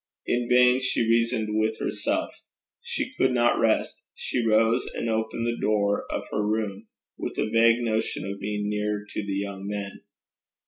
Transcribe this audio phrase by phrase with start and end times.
[0.25, 2.31] In vain she reasoned with herself:
[2.81, 4.01] she could not rest.
[4.15, 6.87] She rose and opened the door of her room,
[7.19, 10.01] with a vague notion of being nearer to the young men.